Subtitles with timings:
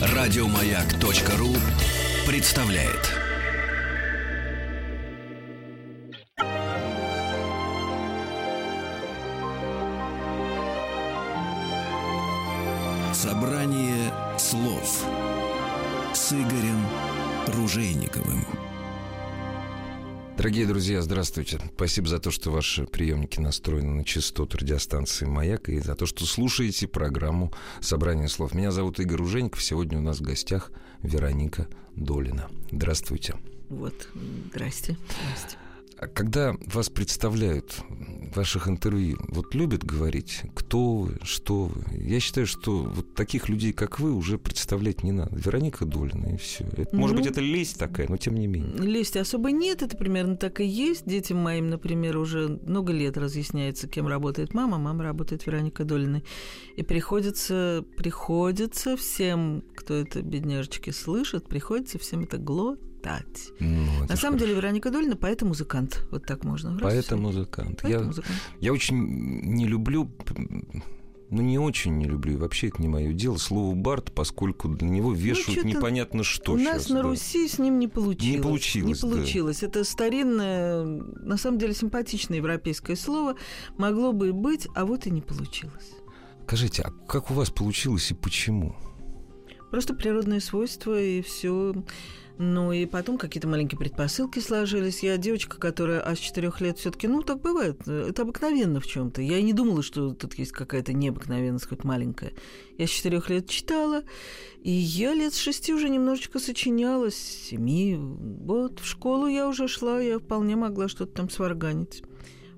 [0.00, 1.54] Радиомаяк.ру
[2.26, 3.14] представляет.
[13.14, 13.77] Собрание
[20.38, 21.58] Дорогие друзья, здравствуйте.
[21.74, 26.26] Спасибо за то, что ваши приемники настроены на частоту радиостанции «Маяк» и за то, что
[26.26, 28.54] слушаете программу «Собрание слов».
[28.54, 29.60] Меня зовут Игорь Ужеников.
[29.60, 30.70] Сегодня у нас в гостях
[31.02, 31.66] Вероника
[31.96, 32.48] Долина.
[32.70, 33.34] Здравствуйте.
[33.68, 34.08] Вот,
[34.52, 34.96] здрасте.
[35.08, 35.56] здрасте.
[36.00, 41.82] А когда вас представляют в ваших интервью, вот любят говорить, кто вы, что вы.
[41.96, 45.34] Я считаю, что вот таких людей, как вы, уже представлять не надо.
[45.34, 46.64] Вероника Долина, и все.
[46.76, 48.76] Это, может Ну, быть, это лесть такая, но тем не менее.
[48.78, 51.04] Лести особо нет, это примерно так и есть.
[51.04, 54.78] Детям моим, например, уже много лет разъясняется, кем работает мама.
[54.78, 56.22] Мама работает Вероника Долиной.
[56.76, 62.38] И приходится, приходится всем, кто это, бедняжечки, слышит, приходится всем это
[63.08, 63.52] глотать.
[63.60, 64.66] Ну, На самом деле хорошо.
[64.66, 66.06] Вероника Долина поэт-музыкант.
[66.10, 66.78] Вот так можно.
[66.78, 67.82] Поэт-музыкант.
[67.84, 68.10] Я,
[68.60, 70.10] я очень не люблю,
[71.30, 74.88] ну, не очень не люблю, и вообще это не мое дело, слово «бард», поскольку для
[74.88, 77.02] него вешают чё-то непонятно что У нас на да.
[77.02, 78.36] Руси с ним не получилось.
[78.36, 79.16] Не получилось, Не да.
[79.16, 79.62] получилось.
[79.62, 83.36] Это старинное, на самом деле симпатичное европейское слово.
[83.76, 85.92] Могло бы и быть, а вот и не получилось.
[86.46, 88.74] Скажите, а как у вас получилось и почему?
[89.70, 91.74] Просто природные свойства и все.
[92.40, 95.02] Ну и потом какие-то маленькие предпосылки сложились.
[95.02, 99.20] Я девочка, которая аж 4 лет все-таки, ну так бывает, это обыкновенно в чем-то.
[99.20, 102.32] Я не думала, что тут есть какая-то необыкновенность, хоть маленькая.
[102.76, 104.04] Я с 4 лет читала,
[104.62, 108.44] и я лет с 6 уже немножечко сочиняла, с 7.
[108.44, 112.04] Вот в школу я уже шла, я вполне могла что-то там сварганить.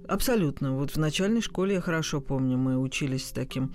[0.06, 0.76] Абсолютно.
[0.76, 3.72] Вот в начальной школе я хорошо помню, мы учились с таким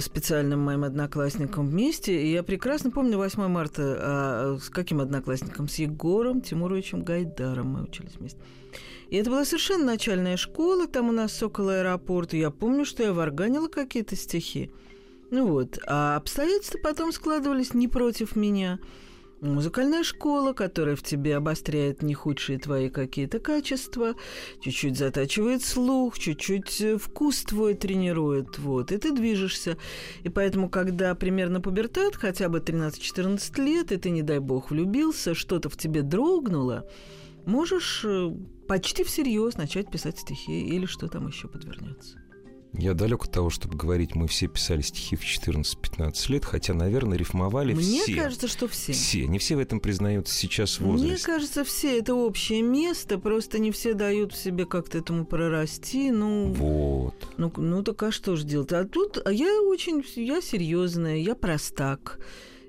[0.00, 2.22] специальным моим одноклассником вместе.
[2.22, 3.96] И я прекрасно помню 8 марта.
[3.98, 5.68] А с каким одноклассником?
[5.68, 8.38] С Егором Тимуровичем Гайдаром мы учились вместе.
[9.08, 12.36] И это была совершенно начальная школа, там у нас около аэропорта.
[12.36, 14.70] Я помню, что я варганила какие-то стихи.
[15.30, 15.78] Ну вот.
[15.86, 18.78] А обстоятельства потом складывались не против меня.
[19.40, 24.14] Музыкальная школа, которая в тебе обостряет не худшие твои какие-то качества,
[24.60, 29.78] чуть-чуть затачивает слух, чуть-чуть э, вкус твой тренирует, вот, и ты движешься.
[30.24, 35.34] И поэтому, когда примерно пубертат, хотя бы 13-14 лет, и ты, не дай бог, влюбился,
[35.34, 36.86] что-то в тебе дрогнуло,
[37.46, 38.30] можешь э,
[38.68, 42.18] почти всерьез начать писать стихи или что там еще подвернется.
[42.72, 47.18] Я далек от того, чтобы говорить, мы все писали стихи в 14-15 лет, хотя, наверное,
[47.18, 48.14] рифмовали Мне все.
[48.14, 48.92] кажется, что все.
[48.92, 49.26] Все.
[49.26, 51.26] Не все в этом признаются сейчас в Мне возрасте.
[51.26, 56.10] кажется, все это общее место, просто не все дают себе как-то этому прорасти.
[56.12, 57.14] Ну, Вот.
[57.36, 58.72] ну, ну так а что ж делать?
[58.72, 62.18] А тут а я очень, я серьезная, я простак.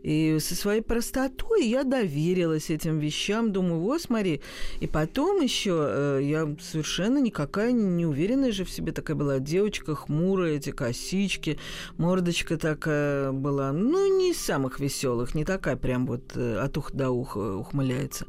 [0.03, 3.51] И со своей простотой я доверилась этим вещам.
[3.51, 4.41] Думаю, вот смотри.
[4.79, 9.95] И потом еще э, я совершенно никакая не, уверенная же в себе такая была девочка,
[9.95, 11.59] хмурая, эти косички,
[11.97, 13.71] мордочка такая была.
[13.71, 18.25] Ну, не из самых веселых, не такая прям вот э, от уха до уха ухмыляется.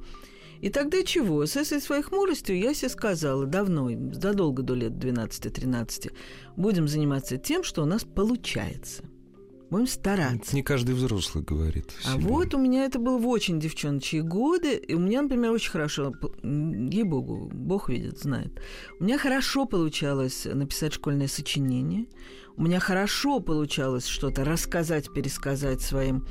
[0.61, 1.45] И тогда чего?
[1.45, 6.13] С этой своей хмуростью я себе сказала давно, задолго до лет 12-13,
[6.57, 9.03] будем заниматься тем, что у нас получается.
[9.73, 10.55] Будем стараться.
[10.55, 11.95] Не каждый взрослый говорит.
[12.05, 12.25] А себе.
[12.25, 16.13] вот у меня это было в очень девчоночьи годы, и у меня, например, очень хорошо,
[16.43, 18.61] ей-богу, Бог видит, знает,
[19.01, 22.05] у меня хорошо получалось написать школьное сочинение,
[22.55, 26.27] у меня хорошо получалось что-то рассказать, пересказать своим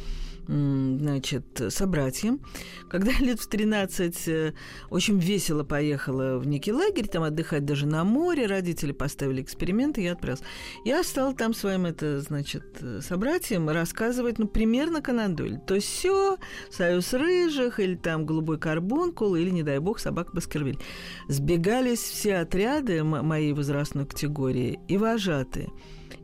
[0.47, 2.41] значит, собратьям.
[2.89, 4.53] Когда лет в 13 э,
[4.89, 10.13] очень весело поехала в некий лагерь, там отдыхать даже на море, родители поставили эксперименты, я
[10.13, 10.43] отправилась.
[10.85, 15.59] Я стала там своим, это, значит, э, собратьям рассказывать, ну, примерно канадоль.
[15.65, 16.37] То есть все,
[16.69, 20.79] союз рыжих, или там голубой карбункул, или, не дай бог, собак Баскервиль.
[21.27, 25.69] Сбегались все отряды моей возрастной категории и вожатые.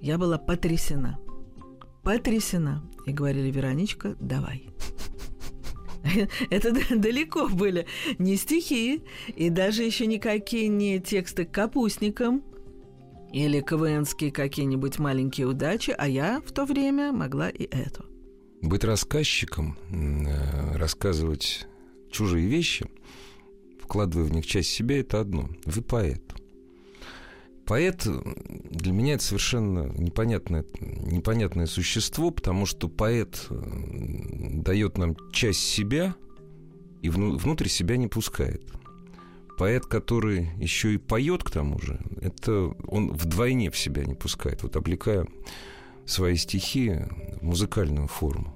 [0.01, 1.19] Я была потрясена.
[2.07, 2.89] Потрясена.
[3.05, 4.69] И говорили, Вероничка, давай.
[6.49, 7.85] Это далеко были
[8.17, 9.03] не стихи,
[9.35, 12.45] и даже еще никакие не тексты к капустникам
[13.33, 18.05] или КВНские какие-нибудь маленькие удачи, а я в то время могла и это.
[18.61, 21.67] Быть рассказчиком, э, рассказывать
[22.09, 22.85] чужие вещи,
[23.81, 25.49] вкладывая в них часть себя, это одно.
[25.65, 26.36] Вы поэт.
[27.67, 28.07] Поэт
[28.71, 36.15] для меня это совершенно непонятное, непонятное существо, потому что поэт дает нам часть себя
[37.01, 38.63] и вну- внутрь себя не пускает.
[39.57, 44.63] поэт, который еще и поет к тому же, это он вдвойне в себя не пускает,
[44.63, 45.25] вот облекая
[46.05, 46.93] свои стихи
[47.41, 48.53] в музыкальную форму.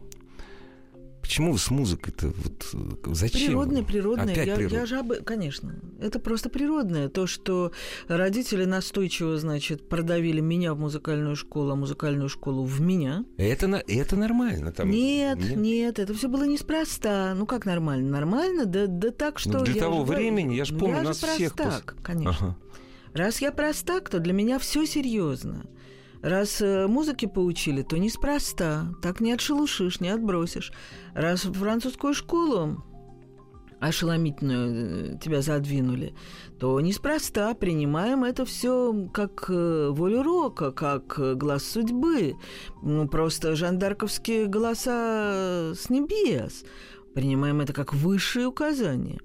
[1.31, 2.27] Почему вы с музыкой-то?
[2.27, 3.47] Вот, э, зачем?
[3.47, 4.33] Природное, природное.
[4.33, 4.79] Опять я, природное.
[4.81, 5.79] я жабы, конечно.
[6.01, 7.07] Это просто природное.
[7.07, 7.71] То, что
[8.09, 13.23] родители настойчиво, значит, продавили меня в музыкальную школу, а музыкальную школу в меня.
[13.37, 14.73] Это, на- это нормально.
[14.73, 17.33] Там, нет, нет, это все было неспроста.
[17.33, 18.09] Ну как нормально?
[18.09, 19.59] Нормально, да, да так, что...
[19.59, 22.35] Ну, для того же времени, я ж ну, помню, я нас же всех простак, конечно.
[22.41, 22.57] Ага.
[23.13, 25.65] Раз я простак, то для меня все серьезно.
[26.21, 28.93] Раз э, музыки поучили, то неспроста.
[29.01, 30.71] Так не отшелушишь, не отбросишь.
[31.15, 32.83] Раз в французскую школу
[33.79, 36.13] ошеломительную э, тебя задвинули,
[36.59, 42.35] то неспроста принимаем это все как э, волю рока, как глаз судьбы.
[42.83, 46.63] Ну, просто жандарковские голоса с небес.
[47.15, 49.19] Принимаем это как высшее указание.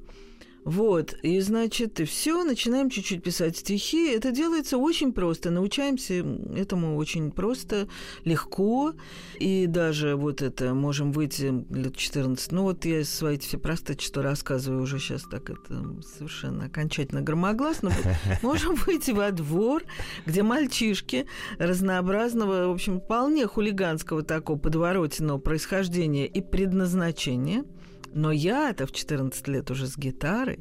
[0.66, 4.10] Вот, и значит, и все, начинаем чуть-чуть писать стихи.
[4.10, 6.14] Это делается очень просто, научаемся
[6.56, 7.86] этому очень просто,
[8.24, 8.92] легко.
[9.38, 12.50] И даже вот это можем выйти лет 14.
[12.50, 17.92] Ну вот я свои все простачества рассказываю уже сейчас так это совершенно окончательно громогласно.
[18.42, 19.84] Можем выйти во двор,
[20.26, 21.26] где мальчишки
[21.58, 27.64] разнообразного, в общем, вполне хулиганского такого подворотенного происхождения и предназначения–
[28.12, 30.60] но я-то в 14 лет уже с гитарой,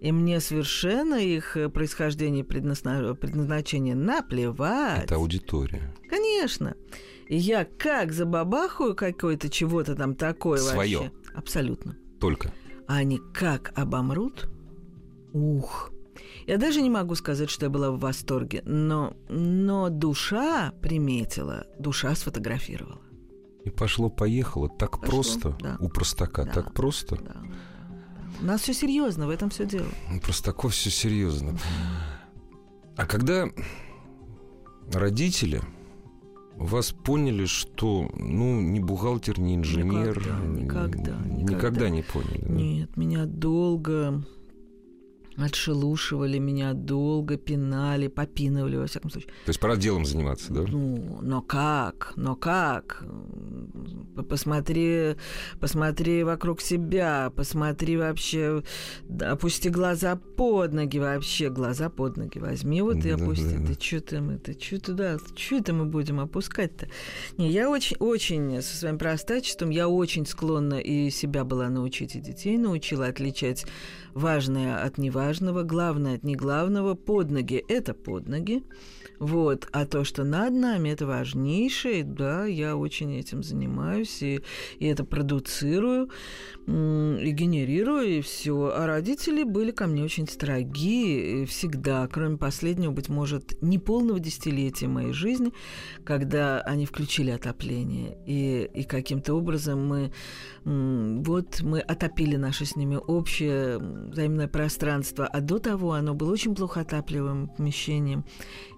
[0.00, 3.14] и мне совершенно их э, происхождение и предназна...
[3.14, 5.04] предназначение наплевать.
[5.04, 5.94] Это аудитория.
[6.08, 6.74] Конечно.
[7.28, 11.02] И я как забабахаю какое-то чего-то там такое Своё.
[11.02, 11.12] вообще.
[11.34, 11.96] Абсолютно.
[12.18, 12.52] Только.
[12.88, 14.50] А они как обомрут?
[15.32, 15.92] Ух.
[16.46, 22.14] Я даже не могу сказать, что я была в восторге, но, но душа приметила, душа
[22.14, 23.00] сфотографировала.
[23.64, 24.68] И пошло-поехало.
[24.68, 25.56] Так Пошло, просто.
[25.60, 25.76] да.
[25.80, 26.52] У простака Да.
[26.52, 27.16] так просто.
[27.16, 27.36] Да.
[28.40, 29.86] У нас все серьезно, в этом все дело.
[30.16, 31.56] У простаков все серьезно.
[32.96, 33.46] А когда
[34.92, 35.60] родители
[36.56, 41.88] вас поняли, что ну не бухгалтер, не инженер, Никогда, никогда, никогда, никогда.
[41.90, 42.44] не поняли.
[42.44, 42.52] да?
[42.52, 44.24] Нет, меня долго
[45.36, 49.30] отшелушивали, меня долго пинали, попинывали, во всяком случае.
[49.44, 50.62] То есть пора делом заниматься, да?
[50.62, 52.12] Ну, но как?
[52.16, 53.04] Но как?
[54.28, 55.16] Посмотри,
[55.60, 58.62] посмотри вокруг себя, посмотри вообще,
[59.20, 63.44] опусти глаза под ноги вообще, глаза под ноги возьми вот и Да, опусти.
[63.44, 63.74] да, да.
[63.74, 66.88] Ты что там, это что туда, что это мы будем опускать-то?
[67.38, 72.20] Не, я очень, очень со своим простачеством, я очень склонна и себя была научить, и
[72.20, 73.64] детей научила отличать
[74.14, 76.94] важное от неважного, главное от неглавного.
[76.94, 78.62] Под ноги– это под ноги.
[79.18, 79.68] Вот.
[79.70, 82.02] А то, что над нами, это важнейшее.
[82.02, 84.40] Да, я очень этим занимаюсь и,
[84.80, 86.10] и это продуцирую,
[86.66, 88.72] и генерирую, и все.
[88.74, 94.88] А родители были ко мне очень строги и всегда, кроме последнего, быть может, неполного десятилетия
[94.88, 95.52] моей жизни,
[96.04, 98.18] когда они включили отопление.
[98.26, 100.12] И, и каким-то образом мы
[100.64, 106.54] вот мы отопили наше с ними общее взаимное пространство, а до того оно было очень
[106.54, 108.24] плохо отапливаемым помещением.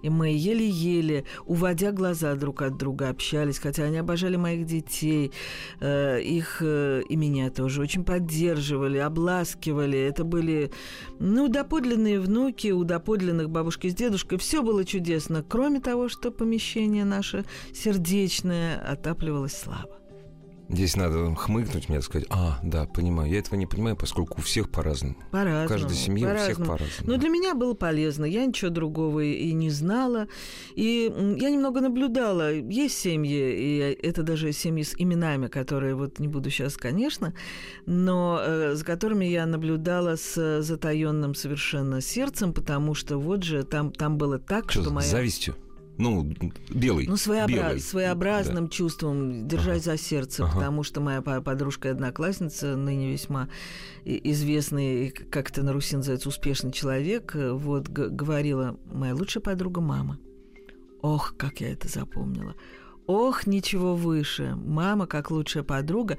[0.01, 5.31] И мы еле-еле, уводя глаза друг от друга, общались, хотя они обожали моих детей,
[5.79, 9.99] э, их э, и меня тоже очень поддерживали, обласкивали.
[9.99, 10.71] Это были,
[11.19, 14.39] ну, доподлинные внуки, у доподлинных бабушки с дедушкой.
[14.39, 20.04] Все было чудесно, кроме того, что помещение наше сердечное отапливалось слабо.
[20.69, 23.31] Здесь надо хмыкнуть мне и сказать, а, да, понимаю.
[23.31, 25.15] Я этого не понимаю, поскольку у всех по-разному.
[25.31, 25.65] По-разному.
[25.65, 26.87] В каждой семье у всех по-разному.
[27.03, 28.25] Но для меня было полезно.
[28.25, 30.27] Я ничего другого и не знала.
[30.75, 32.51] И я немного наблюдала.
[32.53, 37.33] Есть семьи, и это даже семьи с именами, которые вот не буду сейчас, конечно,
[37.85, 43.91] но э, за которыми я наблюдала с затаенным совершенно сердцем, потому что вот же там,
[43.91, 45.07] там было так, Что, что моя...
[45.07, 45.55] завистью?
[45.97, 46.29] Ну,
[46.69, 47.07] белый.
[47.07, 47.79] Ну, своеобра- белый.
[47.79, 50.53] своеобразным чувством держать за сердце, Ага.
[50.55, 53.47] потому что моя по- подружка и одноклассница, ныне весьма
[54.05, 59.81] известный, как это на Руси называется, успешный человек, э, вот г- говорила моя лучшая подруга
[59.81, 60.19] мама.
[61.01, 62.55] Ох, как я это запомнила.
[63.07, 64.55] Ох, ничего выше.
[64.65, 66.17] Мама как лучшая подруга.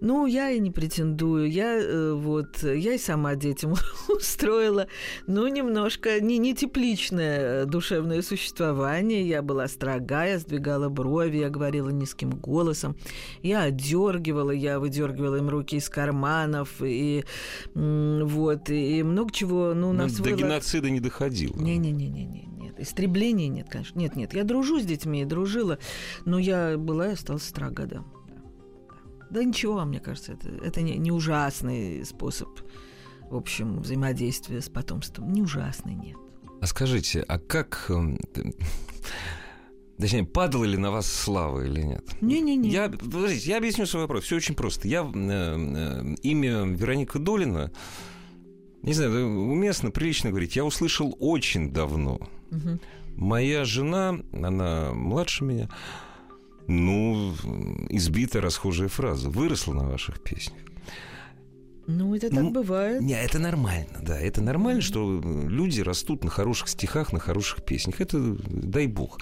[0.00, 1.50] Ну, я и не претендую.
[1.50, 3.74] Я э, вот, я и сама детям
[4.08, 4.86] устроила,
[5.26, 9.26] ну, немножко не, не тепличное э, душевное существование.
[9.28, 12.96] Я была строга, я сдвигала брови, я говорила низким голосом.
[13.42, 16.68] Я одергивала, я выдергивала им руки из карманов.
[16.80, 17.24] И
[17.74, 21.56] м, вот, и много чего, ну, нас до выло- геноцида не доходило.
[21.56, 22.24] не-не-не-не,
[22.60, 22.78] нет.
[22.78, 23.98] Истребления нет, конечно.
[23.98, 24.34] Нет, нет.
[24.34, 25.78] Я дружу с детьми и дружила,
[26.24, 28.04] но я была и осталась строга, да.
[29.30, 32.48] Да, ничего, мне кажется, это, это не, не ужасный способ
[33.30, 35.32] в общем, взаимодействия с потомством.
[35.32, 36.16] Не ужасный, нет.
[36.60, 37.86] А скажите, а как...
[37.88, 38.18] эм,
[39.98, 42.04] Точнее, падала ли на вас слава или нет?
[42.20, 42.70] Не-не-не.
[42.70, 44.24] Я, подождите, я объясню свой вопрос.
[44.24, 44.88] Все очень просто.
[44.88, 47.70] Я э, э, имя Вероника Долина,
[48.82, 52.18] не знаю, уместно, прилично говорить, я услышал очень давно.
[52.50, 52.80] Мгм.
[53.16, 55.68] Моя жена, она младше меня,
[56.66, 57.32] ну,
[57.88, 60.60] избитая расхожая фраза, выросла на ваших песнях.
[61.86, 63.00] Ну, это так Ну, бывает.
[63.02, 64.18] Не, это нормально, да.
[64.18, 68.00] Это нормально, что люди растут на хороших стихах, на хороших песнях.
[68.00, 69.18] Это дай бог.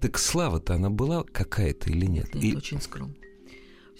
[0.00, 2.32] Так слава-то она была какая-то или нет?
[2.34, 3.14] Нет, И очень скромно.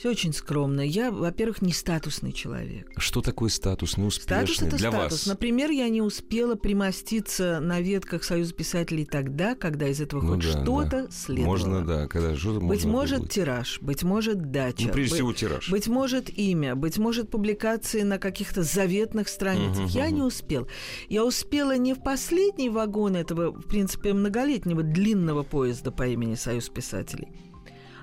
[0.01, 0.81] Все очень скромно.
[0.81, 2.91] Я, во-первых, не статусный человек.
[2.97, 5.13] что такое Статус успешный это для статус.
[5.13, 5.27] вас?
[5.27, 10.43] Например, я не успела примоститься на ветках Союза писателей тогда, когда из этого Ну хоть
[10.45, 11.51] да, что-то следовало.
[11.51, 13.29] Можно, да, когда что-то Быть может, было.
[13.29, 14.87] тираж, быть может, дача.
[14.87, 15.71] Ну, прежде быть- всего, тираж.
[15.71, 19.81] Быть может, имя, быть может, публикации на каких-то заветных страницах.
[19.85, 20.15] Мгм, Я мгм.
[20.15, 20.67] не успел.
[21.11, 26.71] Я успела не в последний вагон этого, в принципе, многолетнего длинного поезда по имени Союз
[26.71, 27.29] писателей,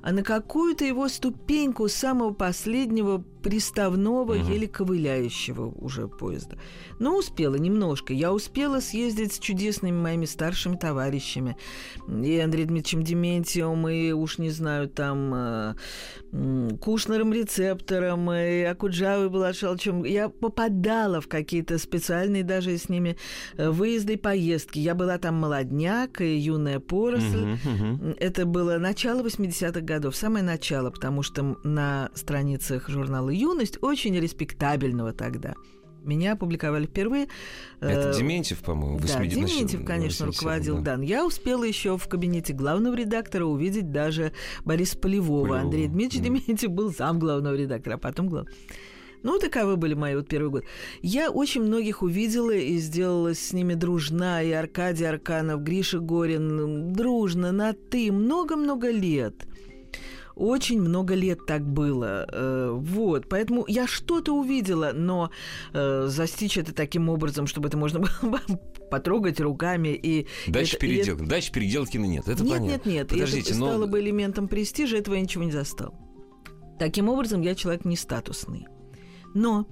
[0.01, 4.51] а на какую-то его ступеньку самого последнего приставного, Мгм.
[4.51, 6.57] еле ковыляющего уже поезда.
[6.99, 8.13] Но успела немножко.
[8.13, 11.55] Я успела съездить с чудесными моими старшими товарищами.
[12.07, 15.73] И Андреем Дмитриевичем Дементьевым, и уж не знаю, там, э,
[16.81, 20.03] Кушнером Рецептором, и Акуджавой Балашалчем.
[20.03, 23.17] Я попадала в какие-то специальные даже с ними
[23.57, 24.79] э, выезды и поездки.
[24.79, 27.45] Я была там молодняк и юная поросль.
[27.45, 28.15] Мгм, мгм.
[28.19, 35.13] Это было начало 80-х годов, самое начало, потому что на страницах журнала «Юность», очень респектабельного
[35.13, 35.55] тогда,
[36.03, 37.27] меня опубликовали впервые.
[37.81, 40.95] Это э, Дементьев, по-моему, да, 80 Дементьев, конечно, 80-х, руководил, да.
[40.95, 41.03] да.
[41.03, 44.31] Я успела еще в кабинете главного редактора увидеть даже
[44.63, 45.41] Бориса Полевого.
[45.41, 46.39] Полевого, Андрей Дмитриевич мгм.
[46.39, 48.47] Дементьев был зам главного редактора, а потом глав.
[49.23, 50.63] Ну, таковы были мои вот первый год.
[51.01, 54.41] Я очень многих увидела и сделала с ними дружна.
[54.41, 56.93] И Аркадий Арканов, Гриша Горин.
[56.93, 58.11] Дружно, на «ты».
[58.11, 59.45] Много-много лет.
[60.37, 62.27] Очень много лет так было.
[62.31, 63.27] Э, Вот.
[63.27, 65.31] Поэтому я что-то увидела, но
[65.73, 68.39] э, застичь это таким образом, чтобы это можно было
[68.91, 70.27] потрогать руками и...
[70.47, 71.17] Дальше это- и передел...
[71.17, 72.65] Дальше переделки нет, это нет, понятно.
[72.71, 73.07] нет, нет.
[73.09, 73.67] Подождите, это но...
[73.67, 75.93] стало бы элементом престижа, этого я ничего не застал.
[76.79, 78.67] Таким образом, я человек не статусный.
[79.33, 79.67] Но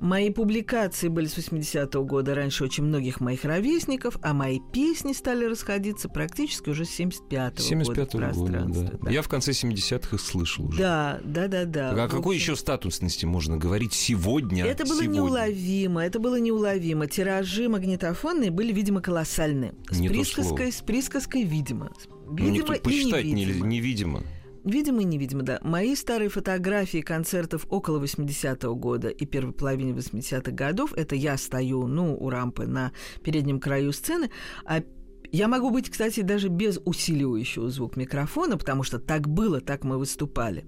[0.00, 5.44] мои публикации были с 80-го года, раньше очень многих моих ровесников, а мои песни стали
[5.44, 8.98] расходиться практически уже с 75-го, 75 года в года, пространстве.
[9.02, 9.10] да.
[9.10, 10.78] Я в конце 70-х их слышал уже.
[10.78, 11.90] Да, да, да, да.
[11.94, 14.64] Так, О В какой общем, еще статусности можно говорить сегодня?
[14.64, 15.14] Это было сегодня?
[15.16, 17.06] неуловимо, это было неуловимо.
[17.06, 19.74] Тиражи магнитофонные были, видимо, колоссальные.
[19.90, 21.92] С Не присказкой, с присказкой, видимо.
[22.26, 24.22] Ну, Видимо никто и посчитать не- невидимо.
[24.64, 25.60] Видимо и невидимо, да.
[25.62, 31.86] Мои старые фотографии концертов около 80-го года и первой половины 80-х годов, это я стою,
[31.86, 32.92] ну, у рампы на
[33.22, 34.30] переднем краю сцены,
[34.64, 34.82] а
[35.30, 39.98] я могу быть, кстати, даже без усиливающего звук микрофона, потому что так было, так мы
[39.98, 40.64] выступали.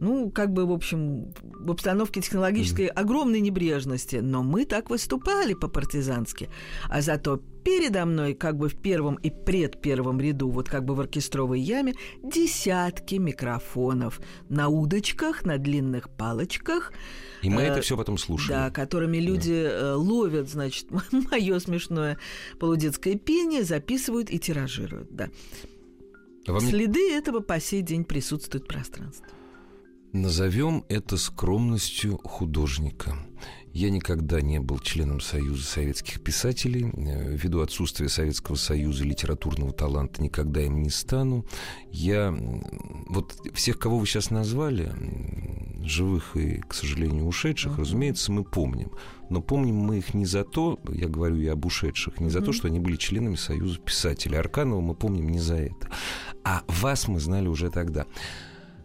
[0.00, 6.50] Ну, как бы, в общем, в обстановке технологической огромной небрежности, но мы так выступали по-партизански.
[6.90, 11.00] А зато передо мной, как бы в первом и предпервом ряду, вот как бы в
[11.00, 16.92] оркестровой яме, десятки микрофонов на удочках, на длинных палочках,
[17.42, 18.52] И мы Э, это все потом слушали.
[18.52, 20.88] да, которыми люди э, ловят, значит,
[21.30, 22.18] мое смешное
[22.58, 25.30] полудетское пение, записывают и тиражируют, да.
[26.46, 29.26] Вам не- Следы этого по сей день присутствуют в пространстве.
[30.18, 33.16] Назовем это скромностью художника.
[33.72, 36.84] Я никогда не был членом Союза советских писателей.
[36.96, 41.44] Э, Ввиду отсутствия Советского Союза литературного таланта никогда им не стану.
[41.90, 42.32] Я
[43.08, 44.92] вот всех, кого вы сейчас назвали,
[45.84, 47.80] живых и, к сожалению, ушедших, Мгм.
[47.80, 48.92] разумеется, мы помним.
[49.30, 52.46] Но помним мы их не за то, я говорю и об ушедших, не за то,
[52.46, 52.52] Мгм.
[52.52, 54.38] что они были членами Союза писателей.
[54.38, 55.90] Арканова мы помним не за это.
[56.44, 58.06] А вас мы знали уже тогда.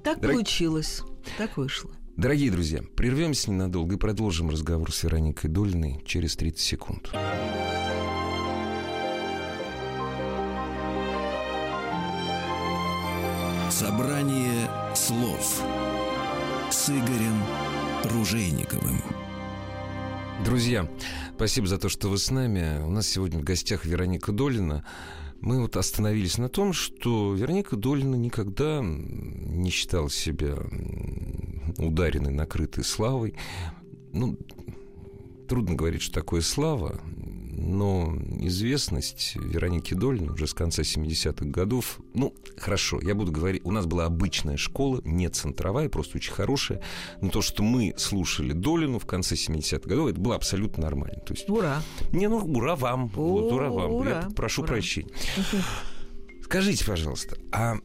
[0.04, 1.04] Так Дорог- получилось,
[1.38, 1.92] так вышло.
[2.16, 7.12] Дорогие друзья, прервемся ненадолго и продолжим разговор с Вероникой Дольной через 30 секунд.
[13.70, 15.64] Собрание слов
[16.70, 17.42] с Игорем
[18.04, 19.02] Ружейниковым.
[20.44, 20.90] Друзья,
[21.36, 22.82] спасибо за то, что вы с нами.
[22.84, 24.86] У нас сегодня в гостях Вероника Долина.
[25.42, 30.58] Мы вот остановились на том, что Вероника Долина никогда не считала себя
[31.78, 33.36] ударенной, накрытой славой.
[34.12, 34.38] Ну,
[35.48, 37.00] трудно говорить, что такое слава,
[37.60, 43.72] но известность Вероники Долин уже с конца 70-х годов, ну, хорошо, я буду говорить, у
[43.72, 46.82] нас была обычная школа, не центровая, просто очень хорошая,
[47.22, 51.20] но то, что мы слушали Долину в конце 70-х годов, это было абсолютно нормально.
[51.20, 51.82] То есть, ура!
[52.12, 54.74] Не, ну, ура вам, О, вот, ура вам, ура, я прошу ура.
[54.74, 55.10] прощения.
[56.44, 57.76] Скажите, пожалуйста, а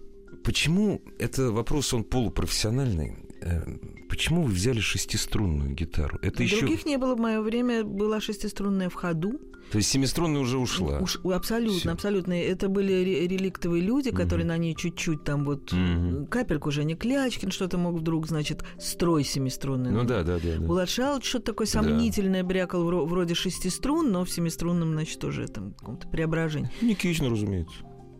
[0.45, 3.63] почему, это вопрос, он полупрофессиональный, э,
[4.09, 6.19] почему вы взяли шестиструнную гитару?
[6.23, 6.61] Это еще...
[6.61, 9.41] Других не было в мое время, была шестиструнная в ходу.
[9.73, 11.01] То есть семиструнная уже ушла?
[11.01, 11.93] Уж, абсолютно, Всё.
[11.93, 12.33] абсолютно.
[12.35, 16.27] Это были ре- реликтовые люди, которые на ней чуть-чуть там вот Мгм.
[16.27, 19.91] капельку Женя Клячкин что-то мог вдруг, значит, строй семиструнный.
[19.91, 20.57] Ну да, да, да.
[20.59, 20.61] да.
[20.65, 21.73] Булат Шалыч что-то такое Да.
[21.83, 26.71] сомнительное брякал вро- вроде шести струн, но в семиструнном, значит, тоже там каком-то преображении.
[26.81, 27.75] Никитична, разумеется.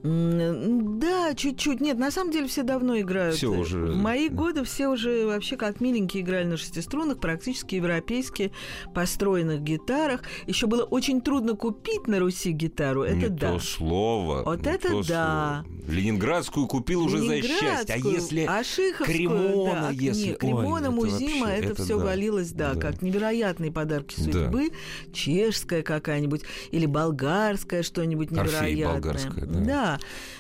[0.05, 1.81] Да, чуть-чуть.
[1.81, 3.37] Нет, на самом деле все давно играют.
[3.37, 4.35] Всё уже, В мои да.
[4.35, 8.51] годы все уже вообще как миленькие играли на шестиструнных, практически европейские,
[8.95, 10.21] построенных гитарах.
[10.47, 13.03] Еще было очень трудно купить на Руси гитару.
[13.03, 13.53] Это не да.
[13.53, 14.43] то слово.
[14.45, 15.65] Вот это то да.
[15.65, 15.95] слово.
[15.97, 17.95] Ленинградскую купил уже за счастье.
[17.95, 18.63] А если а
[19.05, 22.05] Кремона, да, если- нет, Кремона, Ой, это Музима, вообще, это, это все да.
[22.05, 22.81] валилось, да, Да.
[22.81, 24.23] как невероятные подарки Да.
[24.25, 24.71] судьбы,
[25.13, 26.43] чешская какая-нибудь
[26.73, 28.93] или болгарская что-нибудь Орфей невероятное.
[29.01, 29.61] болгарская, да.
[29.61, 29.94] да.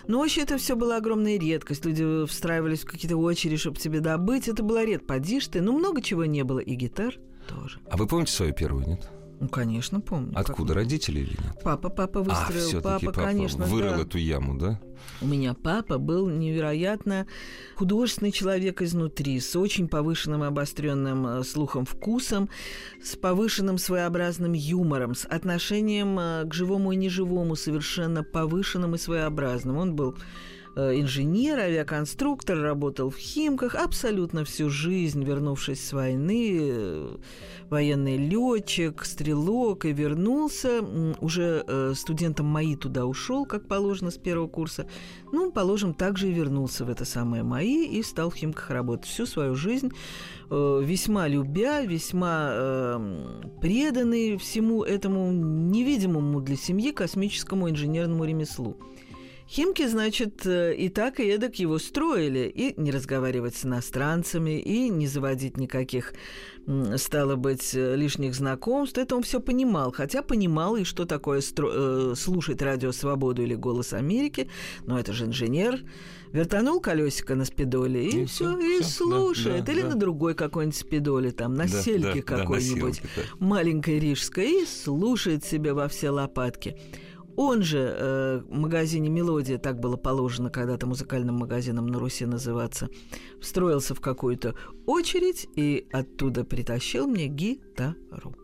[0.06, 1.84] Но вообще это все была огромная редкость.
[1.84, 4.49] Люди встраивались в какие-то очереди, чтобы тебе добыть.
[4.49, 5.06] Это была редкость.
[5.08, 5.61] Поди ты.
[5.61, 6.58] Ну, много чего не было.
[6.58, 7.14] И гитар
[7.49, 7.78] тоже.
[7.90, 9.11] А вы помните свою первую, нет?
[9.44, 10.32] Ну, конечно, помню.
[10.34, 11.60] Откуда, Как- родители или нет?
[11.62, 12.66] Папа, папа а, выстроил.
[12.66, 14.00] все-таки папа, папа конечно, вырыл да.
[14.00, 14.80] эту яму, да?
[15.20, 17.26] У меня папа был невероятно
[17.76, 22.48] художественный человек изнутри, с очень повышенным обостренным э, слухом, вкусом,
[23.02, 29.76] с повышенным своеобразным юмором, с отношением э, к живому и неживому, совершенно повышенным и своеобразным.
[29.76, 30.16] Он был
[30.76, 37.16] инженер, авиаконструктор, работал в Химках абсолютно всю жизнь, вернувшись с войны, э,
[37.71, 40.83] военный летчик, стрелок, и вернулся.
[41.21, 44.87] Уже э, студентом МАИ туда ушел, как положено, с первого курса.
[45.33, 49.26] Ну, положим, также и вернулся в это самое МАИ и стал в Химках работать всю
[49.26, 49.90] свою жизнь,
[50.50, 58.76] э, весьма любя, весьма э, преданный всему этому невидимому для семьи космическому инженерному ремеслу.
[59.48, 62.48] Химки, значит, э, и так, и эдак его строили.
[62.54, 66.14] И не разговаривать с иностранцами, и не заводить никаких,
[66.97, 68.97] стало быть, э, лишних знакомств.
[68.99, 69.92] Это он все понимал.
[69.92, 74.49] Хотя понимал и что такое стро- э, слушать радио «Свободу» или «Голос Америки».
[74.86, 75.80] Но это же инженер.
[76.32, 79.64] Вертанул колесико на спидоле и, И все, и всё, слушает.
[79.66, 79.88] да, или да.
[79.90, 83.23] на другой какой-нибудь спидоле, там, на Да, сельке да, да, на какой-нибудь селке, да.
[83.47, 86.76] маленькой рижской и слушает себя во все лопатки.
[87.36, 92.88] Он же э, в магазине «Мелодия», так было положено когда-то музыкальным магазином на Руси называться,
[93.40, 94.54] встроился в какую-то
[94.86, 98.36] очередь и оттуда притащил мне гитару.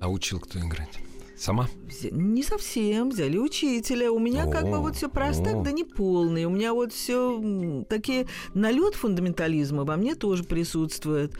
[0.00, 0.98] А учил кто играть?
[1.40, 1.68] Сама?
[2.10, 4.12] Не совсем, взяли учителя.
[4.12, 5.62] У меня как бы О, вот все простак, о.
[5.62, 6.44] да не полный.
[6.44, 11.32] У меня вот все такие налет фундаментализма во мне тоже присутствует.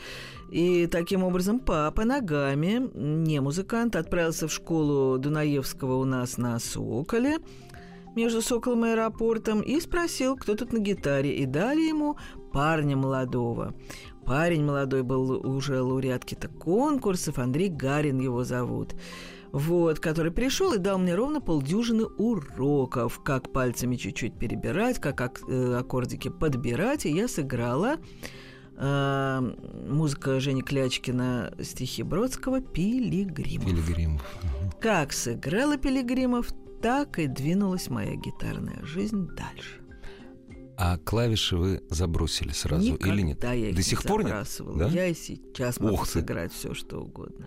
[0.50, 7.38] И таким образом папа ногами, не музыкант, отправился в школу Дунаевского у нас на Соколе
[8.16, 11.36] между Соколом и аэропортом и спросил, кто тут на гитаре.
[11.36, 12.16] И дали ему
[12.52, 13.74] парня молодого.
[14.26, 18.94] Парень молодой был уже лауреат каких-то конкурсов, Андрей Гарин его зовут.
[19.52, 25.42] Вот, который пришел и дал мне ровно полдюжины уроков, как пальцами чуть-чуть перебирать, как ак-
[25.48, 27.96] э, аккордики подбирать, и я сыграла
[28.80, 29.40] э,
[29.88, 33.66] музыка Жени Клячкина, стихи Бродского «Пилигримов».
[33.66, 34.22] Пилигримов.
[34.80, 36.48] Как сыграла Пилигримов,
[36.82, 39.76] так и двинулась моя гитарная жизнь дальше.
[40.82, 43.44] А клавиши вы забросили сразу Никогда или нет?
[43.44, 44.30] я их До не сих пор нет?
[44.30, 44.78] забрасывала.
[44.78, 44.88] Да?
[44.88, 46.10] Я и сейчас могу ты.
[46.10, 47.46] сыграть все, что угодно.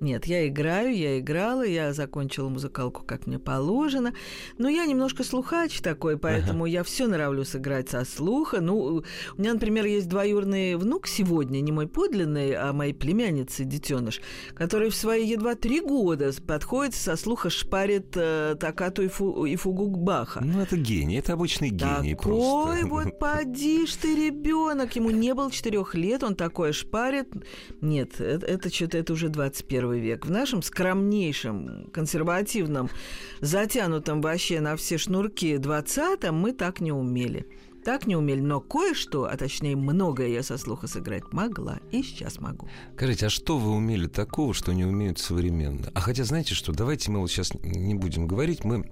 [0.00, 4.12] Нет, я играю, я играла, я закончила музыкалку, как мне положено.
[4.58, 8.60] Но я немножко слухач такой, поэтому я все норовлю сыграть со слуха.
[8.60, 9.02] Ну,
[9.36, 14.20] у меня, например, есть двоюродный внук сегодня, не мой подлинный, а моей племянницы, детеныш,
[14.54, 19.56] который в свои едва три года подходит со слуха шпарит э, токкату и, фу- и
[19.56, 20.42] фугу Баха.
[20.44, 22.86] Ну, это гений, это обычный гений Такой просто.
[22.88, 24.96] вот поди ж ты ребенок.
[24.96, 27.28] Ему не было четырех лет, он такое шпарит.
[27.80, 30.26] Нет, это, это что-то это уже 21 век.
[30.26, 32.90] В нашем скромнейшем, консервативном,
[33.40, 37.46] затянутом вообще на все шнурки 20-м мы так не умели.
[37.84, 42.40] Так не умели, но кое-что, а точнее многое я со слуха сыграть могла и сейчас
[42.40, 42.66] могу.
[42.94, 45.90] Скажите, а что вы умели такого, что не умеют современно?
[45.94, 48.90] А хотя, знаете что, давайте мы вот сейчас не будем говорить, мы,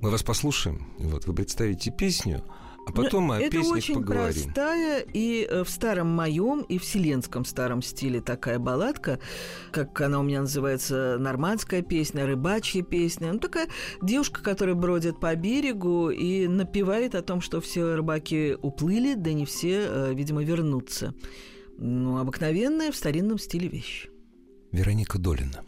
[0.00, 2.42] мы вас послушаем, вот, вы представите песню,
[2.84, 4.32] А потом мы о Ну, Это очень поговорим.
[4.44, 9.20] простая и э, в старом моем, и вселенском старом стиле такая балладка,
[9.70, 13.32] как она у меня называется, нормандская песня, рыбачья песня.
[13.32, 13.68] Ну, такая
[14.02, 19.46] девушка, которая бродит по берегу и напевает о том, что все рыбаки уплыли, да не
[19.46, 21.14] все, э, видимо, вернутся.
[21.78, 24.08] Ну, обыкновенная в старинном стиле вещь.
[24.72, 25.62] Вероника Долина.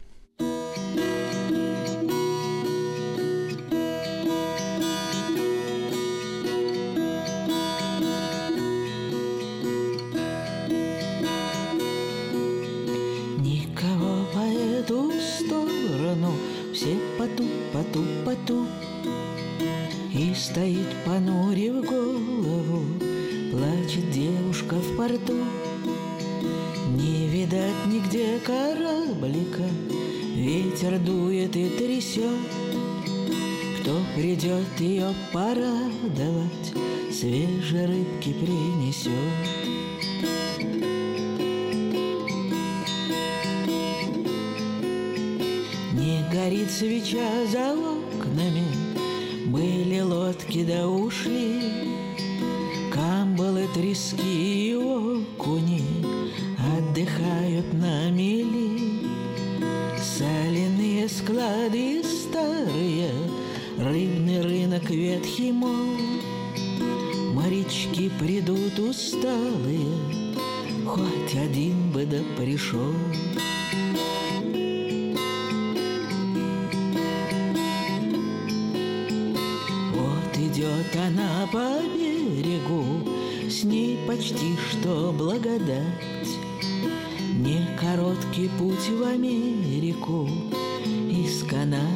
[35.05, 36.73] Ее порадовать
[37.11, 39.11] Свежей рыбки принесет
[45.93, 48.65] Не горит свеча за окнами,
[49.47, 51.61] Были лодки да ушли,
[52.93, 55.83] Камбалы, трески и окуни
[56.77, 58.09] Отдыхают на
[67.95, 69.87] Морячки придут усталые,
[70.85, 72.93] Хоть один бы да пришел.
[79.93, 83.09] Вот идет она по берегу,
[83.49, 86.29] С ней почти что благодать.
[87.37, 90.27] Не короткий путь в Америку,
[91.09, 91.94] Из Канады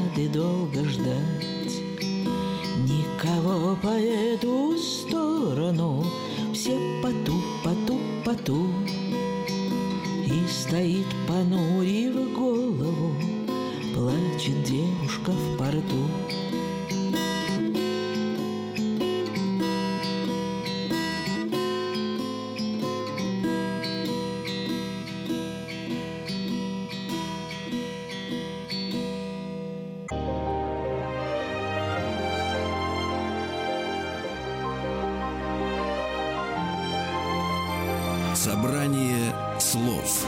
[38.42, 40.26] Собрание слов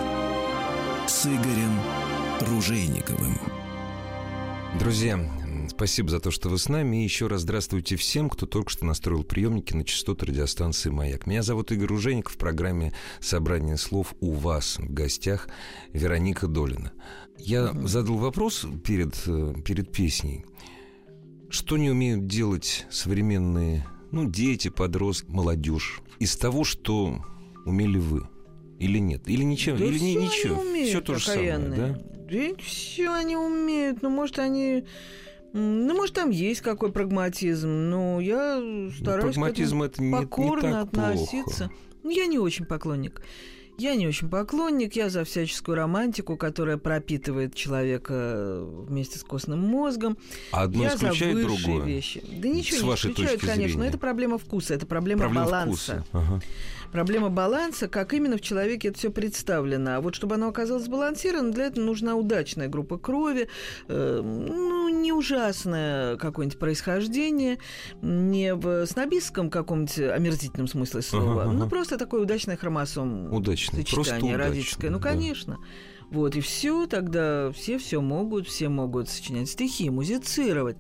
[1.08, 1.80] с Игорем
[2.42, 3.38] Ружейниковым.
[4.78, 5.18] Друзья,
[5.70, 6.98] спасибо за то, что вы с нами.
[6.98, 11.26] И еще раз здравствуйте всем, кто только что настроил приемники на частоту радиостанции «Маяк».
[11.26, 15.48] Меня зовут Игорь Ружейников в программе «Собрание слов» у вас в гостях
[15.94, 16.92] Вероника Долина.
[17.38, 20.44] Я задал вопрос перед, э, перед песней.
[21.50, 27.24] Что не умеют делать современные ну, дети, подростки, молодежь из того, что
[27.66, 28.28] умели вы?
[28.80, 29.28] Или нет?
[29.28, 29.78] Или ничего?
[29.78, 30.60] Да или не, всё ничего?
[30.62, 31.80] Они умеют, Все то же самое, окаянные.
[31.80, 32.00] да?
[32.32, 34.02] Да все они умеют.
[34.02, 34.86] Ну, может, они...
[35.54, 40.14] Ну, может, там есть какой прагматизм, но я Ну, стараюсь к прагматизм это не, не
[40.16, 41.66] покорно так относиться.
[41.68, 41.74] плохо.
[42.04, 43.22] Ну, Я не очень поклонник.
[43.78, 50.18] Я не очень поклонник, я за всяческую романтику, которая пропитывает человека вместе с костным мозгом.
[50.52, 51.86] Одно я исключает за другое.
[51.86, 52.24] вещи.
[52.38, 53.90] Да ничего С не вашей исключает, точки конечно, но зрения.
[53.90, 56.04] это проблема вкуса, это проблема, Проблема баланса.
[56.04, 56.06] вкуса.
[56.12, 56.42] Ага.
[56.92, 59.98] Проблема баланса, как именно в человеке это все представлено.
[59.98, 63.48] А вот чтобы оно оказалось сбалансировано, для этого нужна удачная группа крови,
[63.88, 67.60] э, ну, не ужасное какое-нибудь происхождение,
[68.02, 71.70] не в снобистском каком-нибудь омерзительном смысле слова, Ага, ну, ага.
[71.70, 73.78] просто такое удачное хромосом Удачно.
[73.78, 74.92] Просто сочетание родительское.
[74.92, 75.58] Ну, да.
[76.12, 80.76] Вот, и все, тогда все все могут, все могут сочинять стихи, музицировать,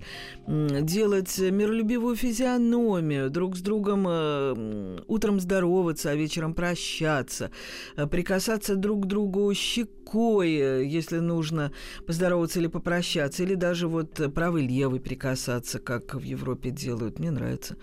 [0.45, 7.49] делать миролюбивую физиономию, друг с другом э, утром здороваться, а вечером прощаться,
[7.95, 11.71] э, прикасаться друг к другу щекой, э, если нужно
[12.05, 17.31] поздороваться или попрощаться, или даже вот э, правый левый прикасаться, как в Европе делают, мне
[17.31, 17.77] нравится.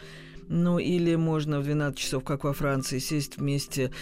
[0.49, 3.93] Ну, или можно в 12 часов, как во Франции, сесть вместе,